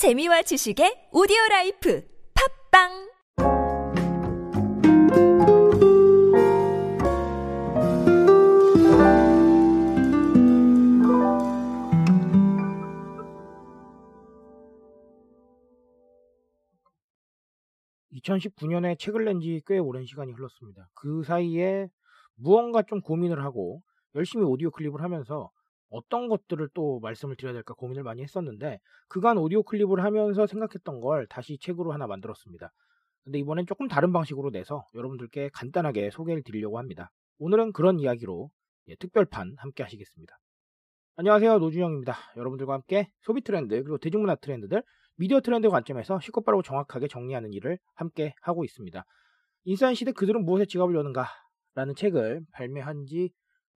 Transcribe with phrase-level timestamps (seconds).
[0.00, 2.00] 재미와 지식의 오디오 라이프
[2.72, 2.88] 팟빵
[18.14, 20.88] (2019년에) 책을 낸 지 꽤 오랜 시간이 흘렀습니다.
[20.94, 21.88] 그 사이에
[22.36, 23.82] 무언가 좀 고민을 하고
[24.14, 25.50] 열심히 오디오 클립을 하면서
[25.90, 28.78] 어떤 것들을 또 말씀을 드려야 될까 고민을 많이 했었는데
[29.08, 32.72] 그간 오디오 클립을 하면서 생각했던 걸 다시 책으로 하나 만들었습니다.
[33.24, 37.10] 근데 이번엔 조금 다른 방식으로 내서 여러분들께 간단하게 소개를 드리려고 합니다.
[37.38, 38.50] 오늘은 그런 이야기로
[38.88, 40.38] 예, 특별판 함께 하시겠습니다.
[41.16, 42.16] 안녕하세요 노준영입니다.
[42.36, 44.82] 여러분들과 함께 소비 트렌드 그리고 대중문화 트렌드들
[45.16, 49.04] 미디어 트렌드 관점에서 쉽고 빠르고 정확하게 정리하는 일을 함께 하고 있습니다.
[49.64, 51.26] 인사인 시대 그들은 무엇에 지갑을 여는가
[51.74, 53.30] 라는 책을 발매한 지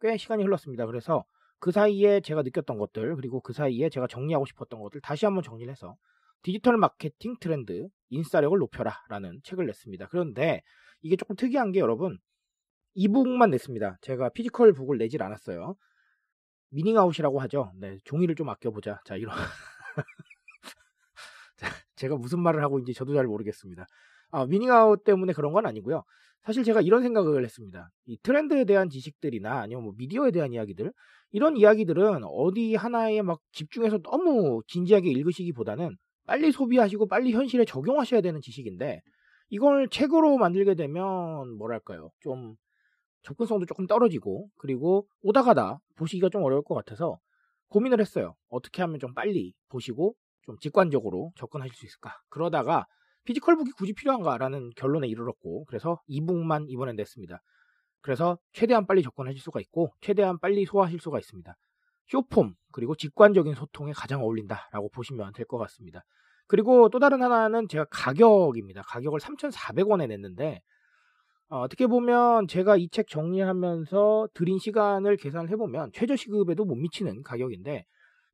[0.00, 0.86] 꽤 시간이 흘렀습니다.
[0.86, 1.24] 그래서
[1.60, 5.70] 그 사이에 제가 느꼈던 것들 그리고 그 사이에 제가 정리하고 싶었던 것들 다시 한번 정리를
[5.70, 5.96] 해서
[6.42, 10.08] 디지털 마케팅 트렌드 인싸력을 높여라 라는 책을 냈습니다.
[10.08, 10.62] 그런데
[11.00, 12.18] 이게 조금 특이한 게 여러분
[12.94, 13.98] e-book만 냈습니다.
[14.00, 15.76] 제가 physical book을 내질 않았어요.
[16.70, 17.72] meaning out이라고 하죠.
[17.76, 19.00] 네, 종이를 좀 아껴보자.
[19.04, 19.34] 자, 이런.
[21.96, 23.86] 제가 무슨 말을 하고 있는지 저도 잘 모르겠습니다.
[24.30, 26.02] 아, 미닝아웃 때문에 그런 건 아니고요.
[26.42, 27.90] 사실 제가 이런 생각을 했습니다.
[28.06, 30.92] 이 트렌드에 대한 지식들이나 아니면 뭐 미디어에 대한 이야기들
[31.30, 38.40] 이런 이야기들은 어디 하나에 막 집중해서 너무 진지하게 읽으시기보다는 빨리 소비하시고 빨리 현실에 적용하셔야 되는
[38.40, 39.00] 지식인데
[39.50, 42.54] 이걸 책으로 만들게 되면 뭐랄까요 좀
[43.22, 47.18] 접근성도 조금 떨어지고 그리고 오다 가다 보시기가 좀 어려울 것 같아서
[47.68, 48.34] 고민을 했어요.
[48.48, 52.16] 어떻게 하면 좀 빨리 보시고 좀 직관적으로 접근하실 수 있을까?
[52.30, 52.86] 그러다가
[53.28, 57.42] physical book이 굳이 필요한가라는 결론에 이르렀고 그래서 e-book만 이번엔 냈습니다.
[58.00, 61.54] 그래서 최대한 빨리 접근하실 수가 있고 최대한 빨리 소화하실 수가 있습니다.
[62.06, 66.04] short form 그리고 직관적인 소통에 가장 어울린다라고 보시면 될 것 같습니다.
[66.46, 68.80] 그리고 또 다른 하나는 제가 가격입니다.
[68.86, 70.62] 가격을 3,400원에 냈는데
[71.50, 77.84] 어, 떻게 보면 제가 이 책 정리하면서 들인 시간을 계산을 해보면 최저시급에도 못 미치는 가격인데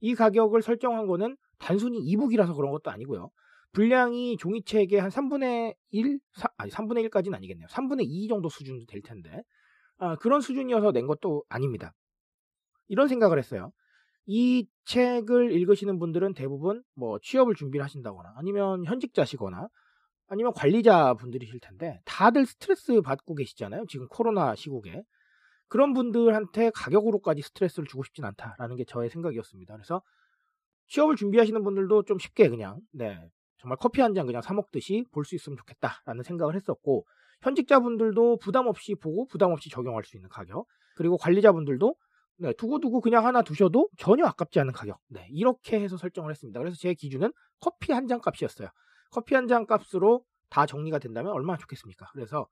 [0.02, 3.30] 이 가격을 설정한 거는 단순히 이북이라서 그런 것도 아니고요.
[3.74, 7.66] 분량이 종이책의 한 3분의 1, 3, 아니 3분의 1까지는 아니겠네요.
[7.68, 9.42] 3분의 2 정도 수준 될 텐데
[9.98, 11.92] 아, 그런 수준이어서 낸 것도 아닙니다.
[12.88, 13.72] 이런 생각을 했어요.
[14.26, 19.68] 이 책을 읽으시는 분들은 대부분 뭐 취업을 준비를 하신다거나 아니면 현직자시거나
[20.28, 23.84] 아니면 관리자 분들이실 텐데 다들 스트레스 받고 계시잖아요.
[23.88, 25.02] 지금 코로나 시국에.
[25.68, 29.74] 그런 분들한테 가격으로까지 스트레스를 주고 싶진 않다라는 게 저의 생각이었습니다.
[29.74, 30.00] 그래서
[30.86, 33.18] 취업을 준비하시는 분들도 좀 쉽게 그냥 네
[33.64, 37.06] 정말 커피 한 잔 그냥 사 먹듯이 볼 수 있으면 좋겠다라는 생각을 했었고
[37.42, 40.66] 현직자분들도 부담 없이 보고 부담 없이 적용할 수 있는 가격
[40.96, 41.94] 그리고 관리자분들도
[42.36, 46.60] 네, 두고두고 그냥 하나 두셔도 전혀 아깝지 않은 가격 네, 이렇게 해서 설정을 했습니다.
[46.60, 48.68] 그래서 제 기준은 커피 한 잔 값이었어요.
[49.10, 52.10] 커피 한 잔 값으로 다 정리가 된다면 얼마나 좋겠습니까?
[52.12, 52.46] 그래서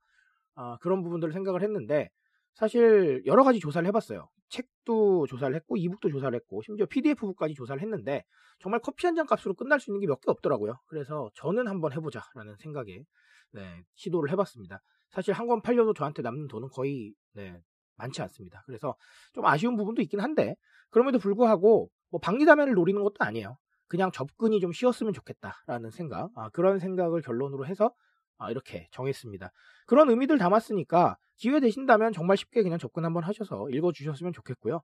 [0.55, 2.09] 어, 그런 부분들을 생각을 했는데
[2.55, 4.29] 사실 여러 가지 조사를 해봤어요.
[4.49, 8.23] 책도 조사를 했고 이북도 조사를 했고 심지어 PDF북까지 조사를 했는데
[8.59, 10.75] 정말 커피 한 잔 값으로 끝날 수 있는 게 몇 개 없더라고요.
[10.87, 13.03] 그래서 저는 한번 해보자라는 생각에
[13.51, 14.81] 네, 시도를 해봤습니다.
[15.09, 17.59] 사실 한 권 팔려도 저한테 남는 돈은 거의 네,
[17.97, 18.63] 많지 않습니다.
[18.65, 18.95] 그래서
[19.33, 20.55] 좀 아쉬운 부분도 있긴 한데
[20.89, 23.57] 그럼에도 불구하고 뭐 방리다면을 노리는 것도 아니에요.
[23.87, 27.93] 그냥 접근이 좀 쉬웠으면 좋겠다라는 생각 아, 그런 생각을 결론으로 해서
[28.37, 29.51] 아, 이렇게 정했습니다.
[29.87, 34.81] 그런 의미들 담았으니까 기회 되신다면 정말 쉽게 그냥 접근 한번 하셔서 읽어주셨으면 좋겠고요.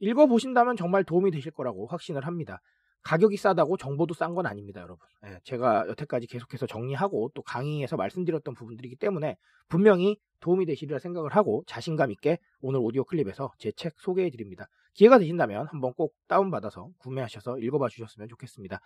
[0.00, 2.60] 읽어보신다면 정말 도움이 되실 거라고 확신을 합니다.
[3.02, 5.06] 가격이 싸다고 정보도 싼 건 아닙니다, 여러분.
[5.26, 9.36] 예, 제가 여태까지 계속해서 정리하고 또 강의에서 말씀드렸던 부분들이기 때문에
[9.68, 14.66] 분명히 도움이 되시리라 생각을 하고 자신감 있게 오늘 오디오 클립에서 제 책 소개해 드립니다.
[14.94, 18.80] 기회가 되신다면 한번 꼭 다운받아서 구매하셔서 읽어봐 주셨으면 좋겠습니다.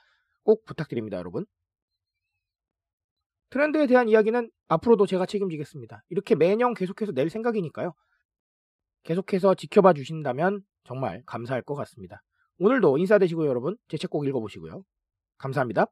[0.45, 1.47] 꼭 부탁드립니다, 여러분.
[3.53, 6.03] 트렌드에 대한 이야기는 앞으로도 제가 책임지겠습니다.
[6.09, 7.93] 이렇게 매년 계속해서 낼 생각이니까요.
[9.05, 12.23] 계속해서 지켜봐 주신다면 정말 감사할 것 같습니다.
[12.59, 13.77] 오늘도 인사되시고요, 여러분.
[13.89, 14.83] 제 책 꼭 읽어보시고요.
[15.39, 15.87] 감사합니다.